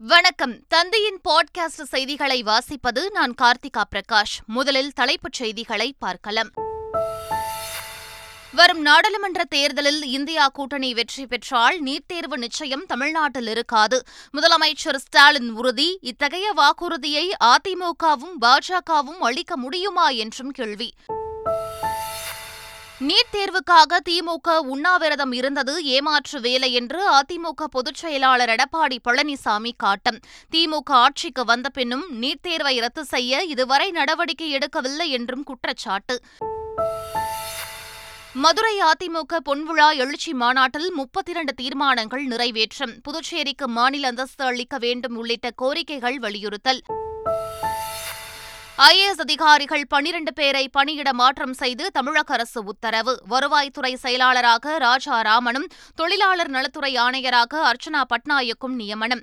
[0.00, 0.66] வணக்கம்.
[0.68, 4.46] தந்தையின் பாட்காஸ்ட் செய்திகளை வாசிப்பது நான் கார்த்திகா பிரகாஷ்.
[4.46, 6.50] முதலில் தலைப்புச் செய்திகளை பார்க்கலாம்.
[8.52, 14.02] வரும் நாடாளுமன்ற தேர்தலில் இந்தியா கூட்டணி வெற்றி பெற்றால் நீட் தேர்வு நிச்சயம் தமிழ்நாட்டில் இருக்காது.
[14.32, 15.98] முதலமைச்சர் ஸ்டாலின் உறுதி.
[16.02, 20.94] இத்தகைய வாக்குறுதியை அதிமுகவும் பாஜகவும் அளிக்க முடியுமா என்றும் கேள்வி.
[23.06, 30.18] நீட் தேர்வுக்காக திமுக உண்ணாவிரதம் இருந்தது ஏமாற்று வேலை என்று அதிமுக பொதுச் செயலாளர் எடப்பாடி பழனிசாமி காட்டம்.
[30.54, 36.20] திமுக ஆட்சிக்கு வந்த பின்னும் நீட் தேர்வை ரத்து செய்ய இதுவரை நடவடிக்கை எடுக்கவில்லை என்றும் குற்றச்சாட்டு.
[38.32, 42.96] மதுரை அதிமுக பொன்விழா எழுச்சி மாநாட்டில் முப்பத்தி இரண்டு தீர்மானங்கள் நிறைவேற்றம்.
[43.02, 46.82] புதுச்சேரிக்கு மாநில அந்தஸ்து அளிக்க வேண்டும் உள்ளிட்ட கோரிக்கைகள் வலியுறுத்தல்.
[48.78, 53.22] ஐஏஎஸ் அதிகாரிகள் பனிரண்டு பேரை பணியிட மாற்றம் செய்து தமிழக அரசு உத்தரவு.
[53.30, 59.22] வருவாய்த்துறை செயலாளராக ராஜா ராமனும் தொழிலாளர் நலத்துறை ஆணையராக அர்ச்சனா பட்நாயக்கும் நியமனம்.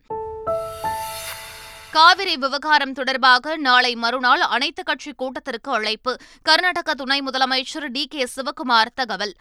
[1.92, 6.18] காவிரி விவகாரம் தொடர்பாக நாளை மறுநாள் அனைத்துக் கட்சி கூட்டத்திற்கு அழைப்பு.
[6.42, 9.36] கர்நாடக துணை முதலமைச்சர் டி கே சிவக்குமார் தகவல்.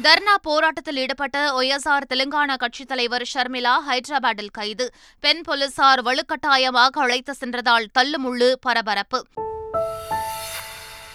[0.00, 4.90] தர்ணா போராட்டத்தில் ஈடுபட்ட ஒய்எஸ்ஆர் தெலுங்கானா கட்சித் தலைவர் ஷர்மிளா ஹைதராபாத்தில் கைது.
[5.20, 9.24] பெண் போலீசார் வலுக்கட்டாயமாக அழைத்து சென்றதால் தள்ளுமுள்ளு பரபரப்பு.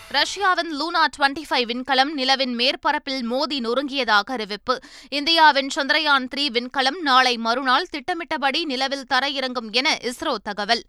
[0.09, 4.79] ரஷ்யாவின் லூனா டுவெண்டி ஃபைவ் விண்கலம் நிலவின் மேற்பரப்பில் மோதி நொறுங்கியதாக அறிவிப்பு.
[5.09, 10.83] இந்தியாவின் சந்திரயான் த்ரீ விண்கலம் நாளை மறுநாள் திட்டமிட்டபடி நிலவில் தரையிறங்கும் என இஸ்ரோ தகவல்.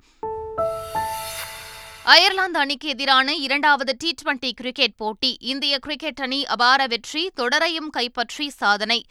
[2.12, 5.36] அயர்லாந்து அணிக்கு எதிரான இரண்டாவது டி டுவெண்டி கிரிக்கெட் போட்டி.
[5.40, 9.04] இந்திய கிரிக்கெட் அணி அபார வெற்றி தொடரையும் கைப்பற்றி சாதனை.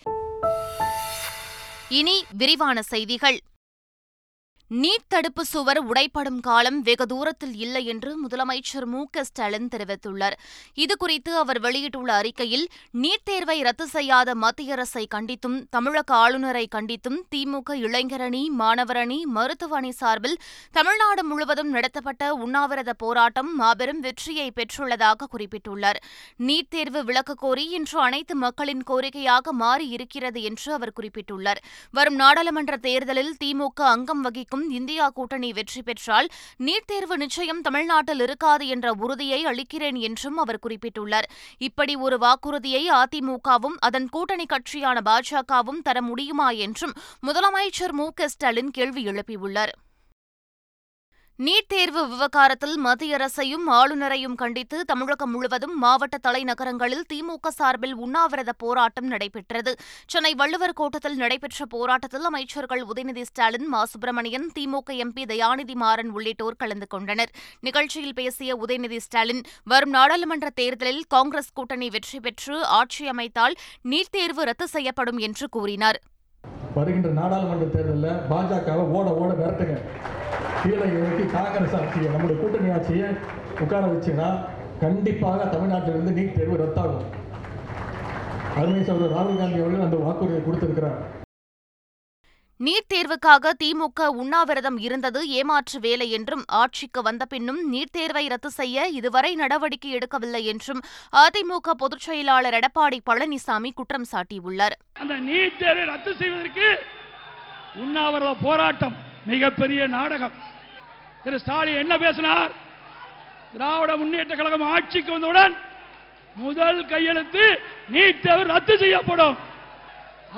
[1.89, 3.39] இனி விரிவான செய்திகள்.
[4.71, 10.35] நீட் தடுப்பு சுவர் உடைப்படும் காலம் வெகு தூரத்தில் இல்லை என்று முதலமைச்சர் மு க ஸ்டாலின் தெரிவித்துள்ளார்.
[10.75, 17.77] இதுகுறித்து அவர் வெளியிட்டுள்ள அறிக்கையில் நீட் தேர்வை ரத்து செய்யாத மத்திய அரசை கண்டித்தும் தமிழக ஆளுநரை கண்டித்தும் திமுக
[17.85, 20.37] இளைஞரணி மாணவரணி மருத்துவ அணி சார்பில்
[20.71, 26.01] தமிழ்நாடு முழுவதும் நடத்தப்பட்ட உண்ணாவிரத போராட்டம் மாபெரும் வெற்றியை பெற்றுள்ளதாக குறிப்பிட்டுள்ளார்.
[26.39, 31.63] நீட் தேர்வு விலக்கு கோரி இன்று அனைத்து மக்களின் கோரிக்கையாக மாறியிருக்கிறது என்று அவர் குறிப்பிட்டுள்ளார்.
[31.91, 36.27] வரும் நாடாளுமன்ற தேர்தலில் திமுக அங்கம் வகிக்கும் இருக்கும் இந்தியா கூட்டணி வெற்றி பெற்றால்
[36.59, 41.27] நீட் தேர்வு நிச்சயம் தமிழ்நாட்டில் இருக்காது என்ற உறுதியை அளிக்கிறேன் என்றும் அவர் குறிப்பிட்டுள்ளார்.
[41.57, 46.95] இப்படி ஒரு வாக்குறுதியை அதிமுகவும் அதன் கூட்டணி கட்சியான பாஜகவும் தர முடியுமா என்றும்
[47.27, 49.73] முதலமைச்சர் மு க ஸ்டாலின் கேள்வி எழுப்பியுள்ளார்.
[51.45, 59.07] நீட் தேர்வு விவகாரத்தில் மத்திய அரசையும் ஆளுநரையும் கண்டித்து தமிழகம் முழுவதும் மாவட்ட தலைநகரங்களில் திமுக சார்பில் உண்ணாவிரத போராட்டம்
[59.07, 59.71] நடைபெற்றது.
[60.05, 63.85] சென்னை வள்ளுவர் கோட்டத்தில் நடைபெற்ற போராட்டத்தில் அமைச்சர்கள் உதயநிதி ஸ்டாலின் மா.
[63.85, 67.31] சுப்பிரமணியன் திமுக எம்பி தயாநிதி மாறன் உள்ளிட்டோர் கலந்து கொண்டனர்.
[67.59, 73.57] நிகழ்ச்சியில் பேசிய உதயநிதி ஸ்டாலின் வரும் நாடாளுமன்ற தேர்தலில் காங்கிரஸ் கூட்டணி வெற்றி பெற்று ஆட்சி அமைத்தால்
[73.93, 75.99] நீட் தேர்வு ரத்து செய்யப்படும் என்று கூறினார்.
[76.73, 79.77] வருகின்ற நாடாளுமன்ற தேர்தலில் பாஜகவை ஓட ஓட விரட்டுங்க.
[80.61, 83.09] கீழே இறக்கி காங்கிரஸ் ஆட்சியை நம்முடைய கூட்டணி ஆட்சியை
[83.63, 84.29] உட்கார வச்சுன்னா
[84.83, 87.05] கண்டிப்பாக தமிழ்நாட்டிலிருந்து நீட் தேர்வு ரத்தாகும்.
[88.59, 90.99] அருமை சகோதரர் ராகுல் காந்தி அவர்கள் அந்த வாக்குறுதியை கொடுத்திருக்கிறார்.
[92.59, 98.87] நீட் தேர்வுக்காக திமுக உண்ணாவிரதம் இருந்தது ஏமாற்று வேலை என்றும் ஆட்சிக்கு வந்த பின்னும் நீட் தேர்வை ரத்து செய்ய
[98.99, 100.81] இதுவரை நடவடிக்கை எடுக்கவில்லை என்றும்
[101.23, 104.77] அதிமுக பொதுச் செயலாளர் எடப்பாடி பழனிசாமி குற்றம் சாட்டியுள்ளார்.
[104.93, 106.69] அந்த நீட் தேர்வை ரத்து செய்வதற்கு
[107.83, 108.97] உண்ணாவிரத போராட்டம்
[109.31, 110.35] மிகப்பெரிய நாடகம்.
[111.23, 112.51] திரு ஸ்டாலின் என்ன பேசினார்?
[113.53, 115.53] திராவிட முன்னேற்ற கழகம் ஆட்சிக்கு வந்தவுடன்
[116.35, 117.45] முதல் கையெழுத்து
[117.91, 119.37] நீட் தேர்வு ரத்து செய்யப்படும்.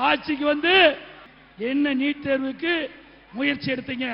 [0.07, 0.73] ஆட்சிக்கு வந்து
[1.57, 2.73] என்ன நீட் தேர்வுக்கு
[3.33, 4.07] முயற்சி எடுத்தீங்க?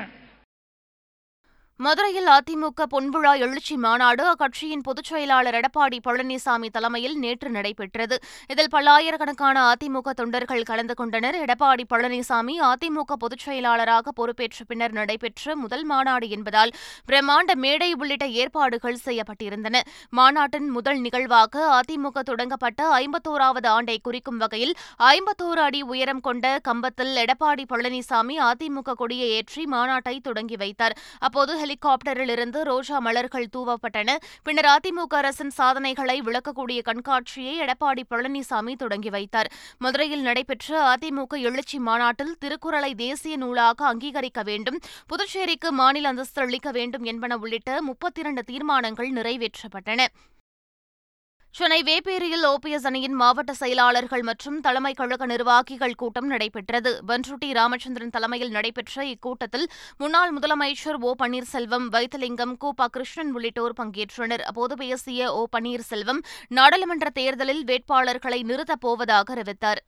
[1.80, 8.18] மதுரையில் அதிமுக பொன்விழா எழுச்சி மாநாடு அக்கட்சியின் பொதுச் செயலாளர் எடப்பாடி பழனிசாமி தலைமையில் நேற்று நடைபெற்றது.
[8.48, 11.38] இதில் பல்லாயிரக்கணக்கான அதிமுக தொண்டர்கள் கலந்து கொண்டனர்.
[11.46, 16.72] எடப்பாடி பழனிசாமி அதிமுக பொதுச் செயலாளராக பொறுப்பேற்ற பின்னர் நடைபெற்ற முதல் மாநாடு என்பதால்
[17.12, 19.82] பிரம்மாண்ட மேடை உள்ளிட்ட ஏற்பாடுகள் செய்யப்பட்டிருந்தன.
[20.10, 24.74] மாநாட்டின் முதல் நிகழ்வாக அதிமுக தொடங்கப்பட்ட ஐம்பத்தோராவது ஆண்டை குறிக்கும் வகையில்
[25.12, 30.98] ஐம்பத்தோரு அடி உயரம் கொண்ட கம்பத்தில் எடப்பாடி பழனிசாமி அதிமுக கொடியை ஏற்றி மாநாட்டை தொடங்கி வைத்தார்.
[31.20, 34.18] அப்போது ஹெலிகாப்டரில் இருந்து ரோஜா மலர்கள் தூவப்பட்டன.
[34.44, 39.52] பின்னர் அதிமுக அரசின் சாதனைகளை விளக்கக்கூடிய கண்காட்சியை எடப்பாடி பழனிசாமி தொடங்கி வைத்தார்.
[39.78, 47.04] மதுரையில் நடைபெற்ற அதிமுக எழுச்சி மாநாட்டில் திருக்குறளை தேசிய நூலாக அங்கீகரிக்க வேண்டும் புதுச்சேரிக்கு மாநில அந்தஸ்து அளிக்க வேண்டும்
[47.04, 50.06] என்பன உள்ளிட்ட முப்பத்தி இரண்டு தீர்மானங்கள் நிறைவேற்றப்பட்டன.
[51.58, 56.92] சென்னை வேப்பேரியில் ஓபிஎஸ் அணியின் மாவட்ட செயலாளர்கள் மற்றும் தலைமை கழக நிர்வாகிகள் கூட்டம் நடைபெற்றது.
[57.08, 59.66] பன்ருட்டி ராமச்சந்திரன் தலைமையில் நடைபெற்ற இக்கூட்டத்தில்
[59.98, 62.70] முன்னாள் முதலமைச்சர் ஓ பன்னீர்செல்வம் வைத்தலிங்கம் கு.
[62.70, 64.40] ப கிருஷ்ணன் உள்ளிட்டோர் பங்கேற்றனர்.
[64.40, 69.84] அப்போது பேசிய ஓ பன்னீர்செல்வம் நாடாளுமன்ற தேர்தலில் வேட்பாளர்களை நிறுத்தப் போவதாக அறிவித்தார்.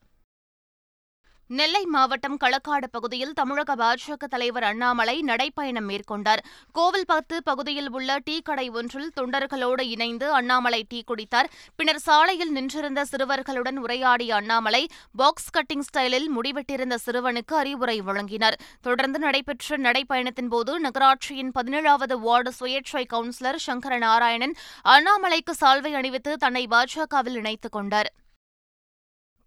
[1.50, 6.42] நெல்லை மாவட்டம் களக்காடு பகுதியில் தமிழக பாஜக தலைவர் அண்ணாமலை நடைப்பயணம் மேற்கொண்டார்.
[6.76, 11.50] கோவில்பத்து பகுதியில் உள்ள டீ கடை ஒன்றில் தொண்டர்களோடு இணைந்து அண்ணாமலை டீ குடித்தார்.
[11.76, 18.60] பின்னர் சாலையில் நின்றிருந்த சிறுவர்களுடன் உரையாடிய அண்ணாமலை பாக்ஸ் கட்டிங் ஸ்டைலில் முடிவெட்டிருந்த சிறுவனுக்கு அறிவுரை வழங்கினார்.
[18.82, 24.56] தொடர்ந்து நடைபெற்ற நடைப்பயணத்தின்போது நகராட்சியின் பதினேழாவது வார்டு சுயேட்சை கவுன்சிலர் சங்கர நாராயணன்
[24.86, 28.14] அண்ணாமலைக்கு சால்வை அணிவித்து தன்னை பாஜகவில் இணைத்துக் கொண்டார்.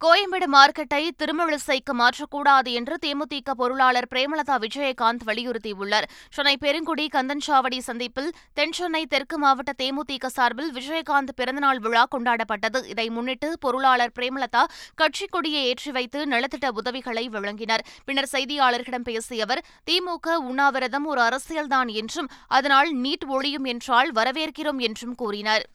[0.04, 6.06] கோயம்பேடு மார்க்கெட்டை திருமழிசைக்கு மாற்றக்கூடாது என்று தேமுதிக பொருளாளர் பிரேமலதா விஜயகாந்த் வலியுறுத்தியுள்ளார்.
[6.30, 8.30] சென்னை பெருங்குடி கந்தன்சாவடி சந்திப்பில்
[8.60, 12.80] தென்சென்னை தெற்கு மாவட்ட தேமுதிக சார்பில் விஜயகாந்த் பிறந்தநாள் விழா கொண்டாடப்பட்டது.
[12.84, 14.62] இதை முன்னிட்டு பொருளாளர் பிரேமலதா
[14.94, 17.84] கட்சிக் கொடியை ஏற்றி வைத்து நலத்திட்ட உதவிகளை வழங்கினார்.
[18.04, 25.14] பின்னர் செய்தியாளர்களிடம் பேசிய அவர் திமுக உண்ணாவிரதம் ஒரு அரசியல்தான் என்றும் அதனால் நீட் ஒழியும் என்றால் வரவேற்கிறோம் என்றும்
[25.14, 25.66] கூறினார்.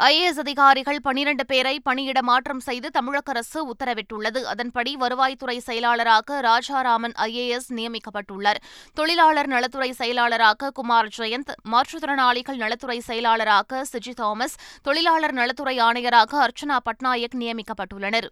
[0.00, 4.42] ஐஏஎஸ் அதிகாரிகள் பனிரண்டு பேரை பணியிட மாற்றம் செய்து தமிழக அரசு உத்தரவிட்டுள்ளது.
[4.42, 8.60] அதன்படி வருவாய்த்துறை செயலாளராக ராஜாராமன் ஐஏஎஸ் நியமிக்கப்பட்டுள்ளார்.
[8.94, 17.34] தொழிலாளர் நலத்துறை செயலாளராக குமார் ஜெயந்த் மாற்றுத்திறனாளிகள் நலத்துறை செயலாளராக சிஜி தாமஸ் தொழிலாளர் நலத்துறை ஆணையராக அர்ச்சனா பட்நாயக்
[17.34, 18.28] நியமிக்கப்பட்டுள்ளனர்.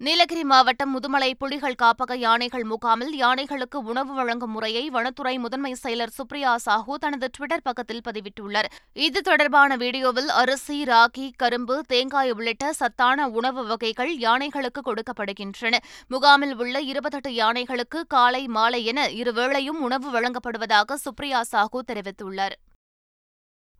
[0.00, 6.52] நீலகிரி மாவட்டம் முதுமலை புலிகள் காப்பக யானைகள் முகாமில் யானைகளுக்கு உணவு வழங்கும் முறையை வனத்துறை முதன்மை செயலர் சுப்ரியா
[6.66, 8.68] சாஹூ தனது டுவிட்டர் பக்கத்தில் பதிவிட்டுள்ளார்.
[9.06, 15.82] இது தொடர்பான வீடியோவில் அரிசி ராகி கரும்பு தேங்காய் உள்ளிட்ட சத்தான உணவு வகைகள் யானைகளுக்கு கொடுக்கப்படுகின்றன.
[16.14, 22.56] முகாமில் உள்ள இருபத்தெட்டு யானைகளுக்கு காலை மாலை என இருவேளையும் உணவு வழங்கப்படுவதாக சுப்ரியா சாஹூ தெரிவித்துள்ளார்.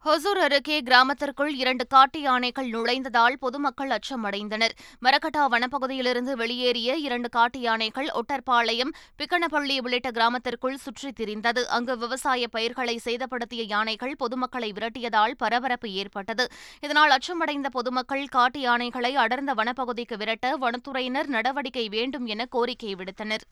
[0.04, 4.74] ஹொசூர் அருகே கிராமத்திற்குள் இரண்டு காட்டு யானைகள் நுழைந்ததால் பொதுமக்கள் அச்சமடைந்தனர்.
[5.02, 11.64] மரக்கட்டா வனப்பகுதியிலிருந்து வெளியேறிய இரண்டு காட்டு யானைகள் ஒட்டர்பாளையம் பிக்கனப்பள்ளி உள்ளிட்ட கிராமத்திற்குள் சுற்றித் திரிந்தது.
[11.64, 16.46] அங்கு விவசாய பயிர்களை சேதப்படுத்திய யானைகள் பொதுமக்களை விரட்டியதால் பரபரப்பு ஏற்பட்டது.
[16.80, 23.46] இதனால் அச்சமடைந்த பொதுமக்கள் காட்டு யானைகளை அடர்ந்த வனப்பகுதிக்கு விரட்ட வனத்துறையினர் நடவடிக்கை வேண்டும் என கோரிக்கை விடுத்தனர்.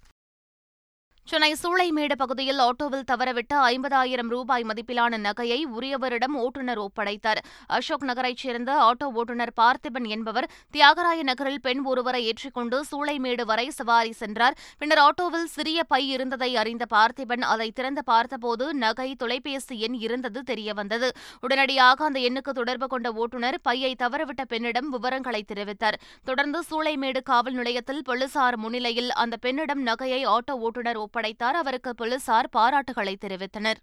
[1.31, 7.41] சென்னை சூளைமேடு பகுதியில் ஆட்டோவில் தவறவிட்ட ஐம்பதாயிரம் ரூபாய் மதிப்பிலான நகையை உரியவரிடம் ஓட்டுநர் ஒப்படைத்தார்.
[7.67, 10.47] அசோக் நகரைச் சேர்ந்த ஆட்டோ ஓட்டுநர் பார்த்திபன் என்பவர்
[10.77, 14.57] தியாகராய நகரில் பெண் ஒருவரை ஏற்றிக்கொண்டு சூளைமேடு வரை சவாரி சென்றார்.
[14.79, 21.11] பின்னர் ஆட்டோவில் சிறிய பை இருந்ததை அறிந்த பார்த்திபன் அதை திறந்து பார்த்தபோது நகை தொலைபேசி எண் இருந்தது தெரியவந்தது.
[21.41, 26.01] உடனடியாக அந்த எண்ணுக்கு தொடர்பு கொண்ட ஓட்டுநர் பையை தவறவிட்ட பெண்ணிடம் விவரங்களை தெரிவித்தார்.
[26.25, 31.17] தொடர்ந்து சூளைமேடு காவல் நிலையத்தில் போலீசார் முன்னிலையில் அந்த பெண்ணிடம் நகையை ஆட்டோ ஓட்டுநர் ஒப்படைத்தார்.
[31.63, 33.81] அவருக்கு போலீசார் பாராட்டுகளை தெரிவித்தனர்.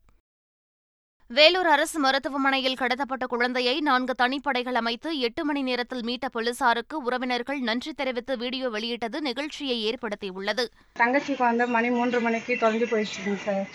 [1.30, 7.94] வேலூர் அரசு மருத்துவமனையில் கடத்தப்பட்ட குழந்தையை நான்கு தனிப்படைகள் அமைத்து எட்டு மணி நேரத்தில் மீட்ட போலீசாருக்கு உறவினர்கள் நன்றி
[7.94, 10.66] தெரிவித்து வீடியோ வெளியிட்டது நிகழ்ச்சியை ஏற்படுத்தியுள்ளது.
[11.00, 13.68] தங்கச்சிக்கு வந்து மணி மூன்று மணிக்கு தொலைஞ்சு போயிடுச்சுங்க சார்.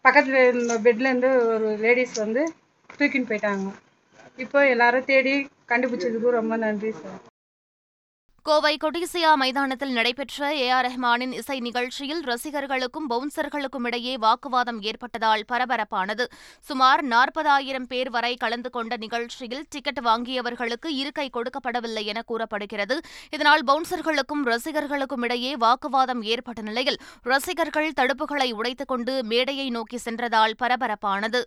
[0.00, 2.52] பக்கத்தில் இருந்த பெட்லேருந்து ஒரு லேடிஸ் வந்து
[2.98, 3.72] தூக்கின்னு போயிட்டாங்க.
[4.36, 7.20] இப்போ எல்லாரும் தேடி கண்டுபிடிச்சதுக்கு ரொம்ப நன்றி சார்.
[8.42, 16.24] கோவை கொடிசியா மைதானத்தில் நடைபெற்ற ஏ ஆர் ரஹ்மானின் இசை நிகழ்ச்சியில் ரசிகர்களுக்கும் பவுன்சர்களுக்கும் இடையே வாக்குவாதம் ஏற்பட்டதால் பரபரப்பானது.
[16.60, 23.00] சுமார் நாற்பதாயிரம் பேர் வரை கலந்து கொண்ட நிகழ்ச்சியில் டிக்கெட் வாங்கியவர்களுக்கு இருக்கை கொடுக்கப்படவில்லை என கூறப்படுகிறது.
[23.30, 31.42] இதனால் பவுன்சர்களுக்கும் ரசிகர்களுக்கும் இடையே வாக்குவாதம் ஏற்பட்ட நிலையில் ரசிகர்கள் தடுப்புகளை உடைத்துக் கொண்டு மேடையை நோக்கி சென்றதால் பரபரப்பானது.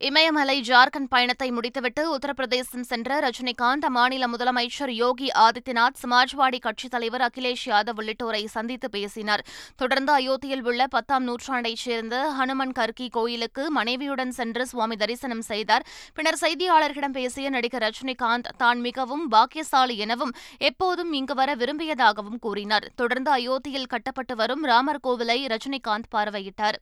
[0.00, 7.64] இமயமலை ஜார்க்கண்ட் பயணத்தை முடித்துவிட்டு உத்தரப்பிரதேசம் சென்ற ரஜினிகாந்த் அம்மாநில முதலமைச்சர் யோகி ஆதித்யநாத் சமாஜ்வாடி கட்சித் தலைவர் அகிலேஷ்
[7.66, 9.44] யாதவ் உள்ளிட்டோரை சந்தித்து பேசினார்.
[9.76, 15.86] தொடர்ந்து அயோத்தியில் உள்ள பத்தாம் நூற்றாண்டைச் சேர்ந்த ஹனுமன் கர்கி கோயிலுக்கு மனைவியுடன் சென்று சுவாமி தரிசனம் செய்தார்.
[16.14, 22.88] பின்னர் செய்தியாளர்களிடம் பேசிய நடிகர் ரஜினிகாந்த் தான் மிகவும் பாக்கியசாலி எனவும் எப்போதும் இங்கு வர விரும்பியதாகவும் கூறினார்.
[22.94, 26.78] தொடர்ந்து அயோத்தியில் கட்டப்பட்டு வரும் ராமர் கோவிலை ரஜினிகாந்த் பார்வையிட்டார்.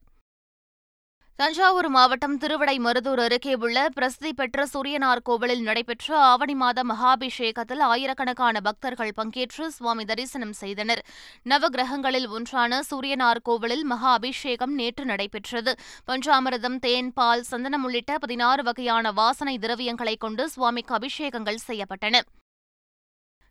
[1.37, 9.13] தஞ்சாவூர் மாவட்டம் திருவிடைமருதூர் அருகே உள்ள பிரசித்தி பெற்ற சூரியனார் கோவிலில் நடைபெற்ற ஆவணி மாத மகாபிஷேகத்தில் ஆயிரக்கணக்கான பக்தர்கள்
[9.17, 11.05] பங்கேற்று சுவாமி தரிசனம் செய்தனர்.
[11.45, 15.75] நவகிரகங்களில் ஒன்றான சூரியனார் கோவிலில் மகா அபிஷேகம் நேற்று நடைபெற்றது.
[16.09, 22.21] பஞ்சாமிரதம் தேன் பால் சந்தனம் உள்ளிட்ட பதினாறு வகையான வாசனை திரவியங்களைக் கொண்டு சுவாமிக்கு அபிஷேகங்கள் செய்யப்பட்டன.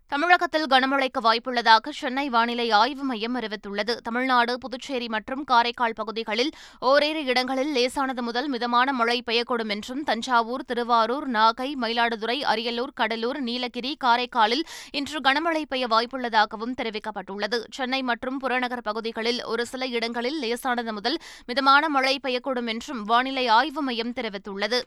[0.10, 3.94] தமிழகத்தில் கனமழைக்கு வாய்ப்புள்ளதாக சென்னை வானிலை ஆய்வு மையம் அறிவித்துள்ளது.
[4.04, 11.28] தமிழ்நாடு புதுச்சேரி மற்றும் காரைக்கால் பகுதிகளில் ஓரிரு இடங்களில் லேசானது முதல் மிதமான மழை பெய்யக்கூடும் என்றும் தஞ்சாவூர் திருவாரூர்
[11.30, 17.60] நாகை மயிலாடுதுறை அரியலூர் கடலூர் நீலகிரி காரைக்காலில் இன்று கனமழை பெய்ய வாய்ப்புள்ளதாகவும் தெரிவிக்கப்பட்டுள்ளது.
[17.70, 23.82] சென்னை மற்றும் புறநகர் பகுதிகளில் ஒரு சில இடங்களில் லேசானது முதல் மிதமான மழை பெய்யக்கூடும் என்றும் வானிலை ஆய்வு
[23.82, 24.82] மையம் தெரிவித்துள்ளது.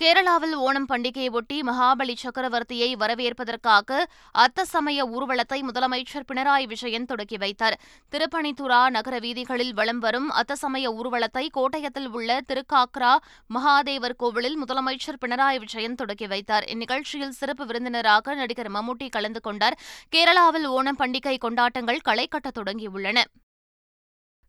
[0.00, 7.80] கேரளாவில் ஓணம் பண்டிகையொட்டி மகாபலி சக்கரவர்த்தியை வரவேற்பதற்காக அத்த சமய ஊர்வலத்தை முதலமைச்சர் பினராயி விஜயன் தொடக்கி வைத்தார்.
[8.12, 13.16] திருப்பணித்துரா நகர வீதிகளில் வலம் வரும் அத்த சமய ஊர்வலத்தை கோட்டயத்தில் உள்ள திருக்காக்ரா
[13.54, 16.64] மகாதேவர் கோவிலில் முதலமைச்சர் பினராயி விஜயன் தொடக்கி வைத்தார்.
[16.64, 19.78] இந்நிகழ்ச்சியில் சிறப்பு விருந்தினராக நடிகர் மம்முட்டி கலந்து கொண்டார்.
[20.16, 23.20] கேரளாவில் ஓணம் பண்டிகை கொண்டாட்டங்கள் களை தொடங்கியுள்ளன.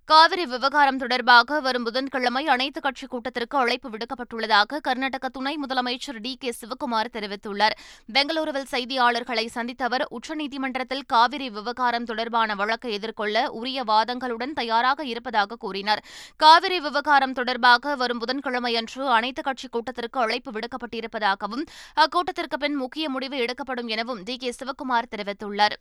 [0.05, 6.53] காவிரி விவகாரம் தொடர்பாக வரும் புதன்கிழமை அனைத்துக் கட்சி கூட்டத்திற்கு அழைப்பு விடுக்கப்பட்டுள்ளதாக கர்நாடக துணை முதலமைச்சர் டி கே
[6.59, 7.75] சிவக்குமார் தெரிவித்துள்ளார்.
[8.13, 16.03] பெங்களூருவில் செய்தியாளர்களை சந்தித்த அவர் உச்சநீதிமன்றத்தில் காவிரி விவகாரம் தொடர்பான வழக்கை எதிர்கொள்ள உரிய வாதங்களுடன் தயாராக இருப்பதாக கூறினார்.
[16.37, 23.87] காவிரி விவகாரம் தொடர்பாக வரும் புதன்கிழமையன்று அனைத்துக் கட்சி கூட்டத்திற்கு அழைப்பு விடுக்கப்பட்டிருப்பதாகவும் அக்கூட்டத்திற்கு பின் முக்கிய முடிவு எடுக்கப்படும்
[23.87, 25.77] எனவும் டி கே சிவக்குமார் தெரிவித்துள்ளார்.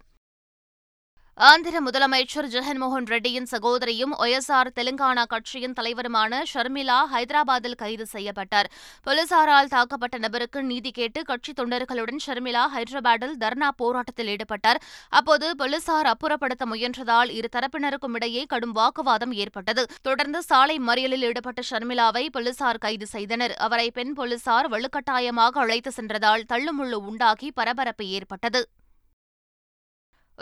[1.38, 8.68] ஆந்திர முதலமைச்சர் ஜெகன்மோகன் ரெட்டியின் சகோதரியும் ஒய்எஸ்ஆர் தெலுங்கானா கட்சியின் தலைவருமான ஷர்மிளா ஹைதராபாத்தில் கைது செய்யப்பட்டார்.
[9.06, 14.80] போலீசாரால் தாக்கப்பட்ட நபருக்கு நீதி கேட்டு கட்சி தொண்டர்களுடன் ஷர்மிளா ஹைதராபாத்தில் தர்ணா போராட்டத்தில் ஈடுபட்டார்.
[15.08, 19.84] அப்போது போலீசார் அப்புறப்படுத்த முயன்றதால் இரு தரப்பினருக்கும் இடையே கடும் வாக்குவாதம் ஏற்பட்டது.
[20.02, 23.56] தொடர்ந்து சாலை மறியலில் ஈடுபட்ட ஷர்மிளாவை போலீசார் கைது செய்தனர்.
[23.56, 28.62] அவரை பெண் போலீசார் வலுக்கட்டாயமாக அழைத்து சென்றதால் தள்ளுமுள்ளு உண்டாகி பரபரப்பு ஏற்பட்டது.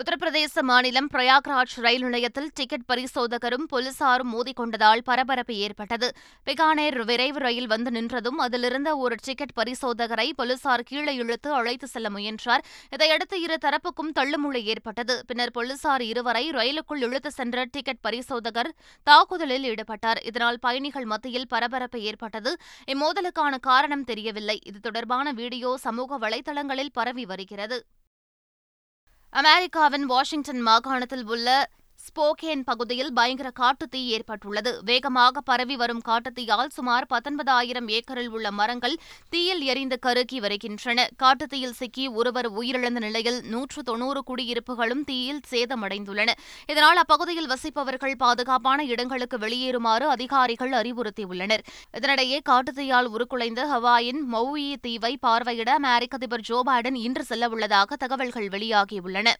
[0.01, 6.09] உத்தரப்பிரதேச மாநிலம் பிரயாக்ராஜ் ரயில் நிலையத்தில் டிக்கெட் பரிசோதகரும் போலீசாரும் மோதிக்கொண்டதால் பரபரப்பு ஏற்பட்டது.
[6.47, 12.65] பிகானேர் விரைவு ரயில் வந்து நின்றதும் அதிலிருந்த ஒரு டிக்கெட் பரிசோதகரை போலீசார் கீழே இழுத்து அழைத்து செல்ல முயன்றார்.
[12.91, 15.25] இதையடுத்து இரு தரப்புக்கும் தள்ளுமுளை ஏற்பட்டது.
[15.27, 20.23] பின்னர் போலீசார் இருவரை ரயிலுக்குள் இழுத்து சென்ற டிக்கெட் பரிசோதகர் தாக்குதலில் ஈடுபட்டார்.
[20.25, 22.53] இதனால் பயணிகள் மத்தியில் பரபரப்பு ஏற்பட்டது.
[22.87, 24.61] இம்மோதலுக்கான காரணம் தெரியவில்லை.
[24.65, 27.81] இது தொடர்பான வீடியோ சமூக வலைதளங்களில் பரவி வருகிறது.
[29.33, 31.49] அமெரிக்காவின் வாஷிங்டன் மாகாணத்தில் உள்ள
[32.07, 34.81] ஸ்போகேன் பகுதியில் பயங்கர காட்டுத்தீ ஏற்பட்டுள்ளது.
[34.85, 38.97] வேகமாக பரவி வரும் காட்டுத்தீயால் சுமார் பத்தொன்பதாயிரம் ஏக்கரில் உள்ள மரங்கள்
[39.29, 41.09] தீயில் எரிந்து கருகி வருகின்றன.
[41.23, 46.31] காட்டுத்தீயில் சிக்கி ஒருவர் உயிரிழந்த நிலையில் நூற்று தொன்னூறு குடியிருப்புகளும் தீயில் சேதமடைந்துள்ளன.
[46.67, 51.65] இதனால் அப்பகுதியில் வசிப்பவர்கள் பாதுகாப்பான இடங்களுக்கு வெளியேறுமாறு அதிகாரிகள் அறிவுறுத்தியுள்ளனர்.
[51.99, 59.31] இதனிடையே காட்டுத்தீயால் உருக்குலைந்த ஹவாயின் மௌயி தீவை பார்வையிட அமெரிக்க அதிபர் ஜோ பைடன் இன்று செல்லவுள்ளதாக தகவல்கள் வெளியாகியுள்ளன.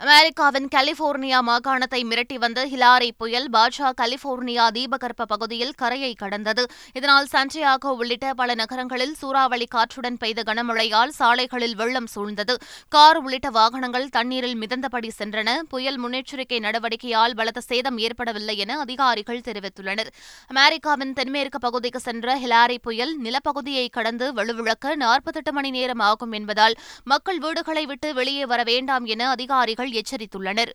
[0.00, 6.64] அமெரிக்காவின் கலிபோர்னியா மாகாணத்தை மிரட்டி வந்த ஹிலாரி புயல் பாட்ஷா கலிபோர்னியா தீபகற்ப பகுதியில் கரையை கடந்தது.
[6.92, 12.54] இதனால் சாண்டியாகோ உள்ளிட்ட பல நகரங்களில் சூறாவளி காற்றுடன் பெய்த கனமழையால் சாலைகளில் வெள்ளம் சூழ்ந்தது.
[12.88, 15.56] கார் உள்ளிட்ட வாகனங்கள் தண்ணீரில் மிதந்தபடி சென்றன.
[15.72, 20.12] புயல் முன்னெச்சரிக்கை நடவடிக்கையால் பலத்த சேதம் ஏற்படவில்லை என அதிகாரிகள் தெரிவித்துள்ளனர்.
[20.54, 26.78] அமெரிக்காவின் தென்மேற்கு பகுதிக்கு சென்ற ஹிலாரி புயல் நிலப்பகுதியை கடந்து வலுவிழக்க நாற்பத்தெட்டு மணி நேரம் ஆகும் என்பதால்
[27.14, 30.72] மக்கள் வீடுகளை விட்டு வெளியே வர வேண்டாம் என அதிகாரிகள் எச்சரித்துள்ளனர்.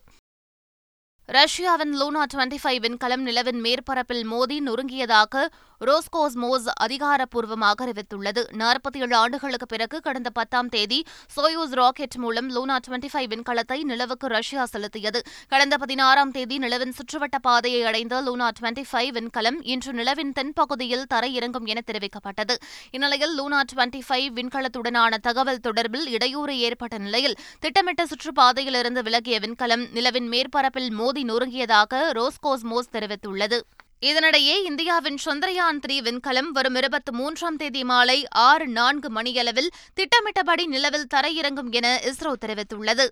[1.28, 5.44] ரஷ்யாவின் லூனா டுவெண்டி ஃபைவ் விண்கலம் நிலவின் மேற்பரப்பில் மோதி நொறுங்கியதாக
[5.80, 8.42] ரோஸ்கோஸ்மோஸ் அதிகாரப்பூர்வமாக அறிவித்துள்ளது.
[8.60, 11.04] நாற்பத்தி ஏழு ஆண்டுகளுக்கு பிறகு கடந்த பத்தாம் தேதி
[11.36, 15.20] சோயூஸ் ராக்கெட் மூலம் லூனா டுவெண்டி ஃபைவ் விண்கலத்தை நிலவுக்கு ரஷ்யா செலுத்தியது.
[15.48, 21.64] கடந்த பதினாறாம் தேதி நிலவின் சுற்றுவட்ட பாதையை அடைந்த லூனா டுவெண்டி ஃபைவ் விண்கலம் இன்று நிலவின் தென்பகுதியில் தரையிறங்கும்
[21.64, 22.56] என தெரிவிக்கப்பட்டது.
[22.90, 30.28] இந்நிலையில் லூனா டுவெண்டி ஃபைவ் விண்கலத்துடனான தகவல் தொடர்பில் இடையூறு ஏற்பட்ட நிலையில் திட்டமிட்ட சுற்றுப்பாதையிலிருந்து விலகிய விண்கலம் நிலவின்
[30.28, 33.60] மேற்பரப்பில் மோதி நொறுங்கியதாக ரோஸ்கோஸ்மோஸ் தெரிவித்துள்ளது.
[34.00, 41.06] இதனிடையே இந்தியாவின் சந்திரயான் த்ரீ விண்கலம் வரும் இருபத்தி மூன்றாம் தேதி மாலை ஆறு நான்கு மணியளவில் திட்டமிட்டபடி நிலவில்
[41.14, 43.06] தரையிறங்கும் என இஸ்ரோ தெரிவித்துள்ளது.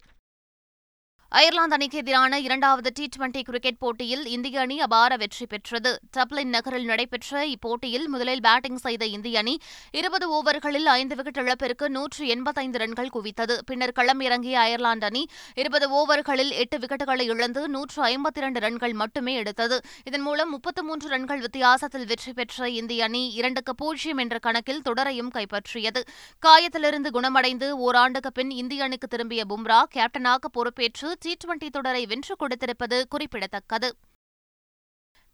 [1.38, 5.90] அயர்லாந்து அணிக்கு எதிரான இரண்டாவது டி டுவெண்டி கிரிக்கெட் போட்டியில் இந்திய அணி அபார வெற்றி பெற்றது.
[6.16, 9.54] டப்ளின் நகரில் நடைபெற்ற இப்போட்டியில் முதலில் பேட்டிங் செய்த இந்திய அணி
[9.90, 13.56] இருபது ஓவர்களில் ஐந்து விக்கெட் இழப்பிற்கு நூற்று எண்பத்தைந்து ரன்கள் குவித்தது.
[13.68, 15.22] பின்னர் களம் இறங்கிய அயர்லாந்து அணி
[15.54, 19.78] இருபது ஓவர்களில் எட்டு விக்கெட்டுகளை இழந்து நூற்று ஐம்பத்தி இரண்டு ரன்கள் மட்டுமே எடுத்தது.
[20.04, 25.32] இதன் மூலம் முப்பத்து மூன்று ரன்கள் வித்தியாசத்தில் வெற்றி பெற்ற இந்திய அணி இரண்டுக்கு பூஜ்ஜியம் என்ற கணக்கில் தொடரையும்
[25.38, 26.02] கைப்பற்றியது.
[26.46, 33.04] காயத்திலிருந்து குணமடைந்து ஓராண்டுக்கு பின் இந்திய அணிக்கு திரும்பிய பும்ரா கேப்டனாக பொறுப்பேற்று டி டுவெண்டி தொடரை வென்று கொடுத்திருப்பது
[33.08, 33.96] குறிப்பிடத்தக்கது.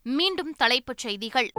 [0.03, 1.51] மீண்டும் தலைப்புச் செய்திகள்.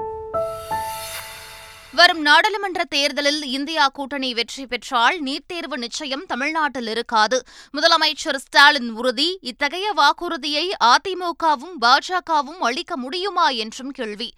[1.92, 7.42] வரும் நாடாளுமன்ற தேர்தலில் இந்தியா கூட்டணி வெற்றி பெற்றால் நீட் தேர்வு நிச்சயம் தமிழ்நாட்டில் இருக்காது.
[7.72, 14.34] முதலமைச்சர் ஸ்டாலின் உறுதி இத்தகைய வாக்குறுதியை அதிமுகவும் பாஜகவும் அளிக்க முடியுமா என்றும் கேள்வி.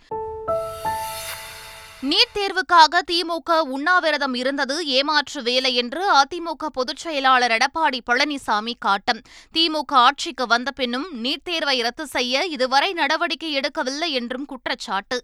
[2.11, 9.21] நீட் தேர்வுக்காக திமுக உண்ணாவிரதம் இருந்தது ஏமாற்று வேலை என்று அதிமுக பொதுச் செயலாளர் எடப்பாடி பழனிசாமி காட்டம்.
[9.57, 15.23] திமுக ஆட்சிக்கு வந்த பின்னும் நீட் தேர்வை ரத்து செய்ய இதுவரை நடவடிக்கை எடுக்கவில்லை என்றும் குற்றச்சாட்டு.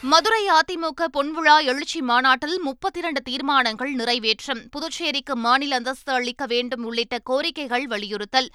[0.00, 4.66] மதுரை அதிமுக பொன்விழா எழுச்சி மாநாட்டில் முப்பத்தி இரண்டு தீர்மானங்கள் நிறைவேற்றம்.
[4.70, 8.50] புதுச்சேரிக்கு மாநில அந்தஸ்து அளிக்க வேண்டும் உள்ளிட்ட கோரிக்கைகள் வலியுறுத்தல்.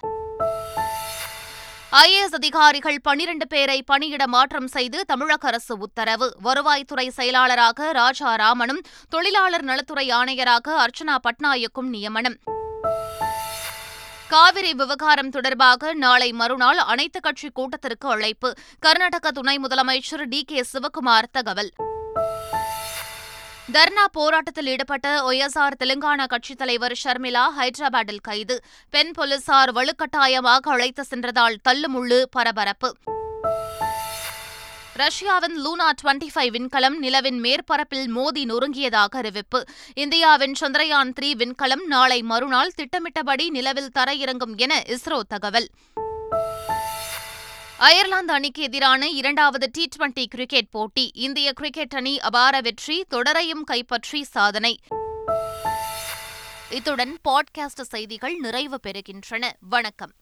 [2.02, 6.36] ஐஏஎஸ் அதிகாரிகள் பனிரண்டு பேரை பணியிட மாற்றம் செய்து தமிழக அரசு உத்தரவு.
[6.44, 12.36] வருவாய்த்துறை செயலாளராக ராஜா ராமனும் தொழிலாளர் நலத்துறை ஆணையராக அர்ச்சனா பட்நாயக்கும் நியமனம்.
[14.28, 18.54] காவிரி விவகாரம் தொடர்பாக நாளை மறுநாள் அனைத்துக் கட்சி கூட்டத்திற்கு அழைப்பு.
[18.78, 21.72] கர்நாடக துணை முதலமைச்சர் டி கே சிவக்குமார் தகவல்.
[23.72, 28.64] தர்ணா போராட்டத்தில் ஈடுபட்ட ஒய்எஸ்ஆர் தெலுங்கானா கட்சித் தலைவர் ஷர்மிளா ஹைதராபாத்தில் கைது.
[28.90, 32.96] பெண் போலீசார் வலுக்கட்டாயமாக அழைத்து சென்றதால் தள்ளுமுள்ளு பரபரப்பு.
[34.94, 39.64] ரஷ்யாவின் லூனா டுவெண்டி ஃபைவ் விண்கலம் நிலவின் மேற்பரப்பில் மோதி நொறுங்கியதாக அறிவிப்பு.
[39.94, 45.68] இந்தியாவின் சந்திரயான் த்ரீ விண்கலம் நாளை மறுநாள் திட்டமிட்டபடி நிலவில் தரையிறங்கும் என இஸ்ரோ தகவல்.
[47.84, 51.10] அயர்லாந்து அணிக்கு எதிரான இரண்டாவது டி டுவெண்டி கிரிக்கெட் போட்டி.
[51.14, 54.80] இந்திய கிரிக்கெட் அணி அபார வெற்றி தொடரையும் கைப்பற்றி சாதனை.
[56.70, 59.50] இத்துடன் பாட்காஸ்ட் செய்திகள் நிறைவு பெறுகின்றன.
[59.60, 60.14] வணக்கம்.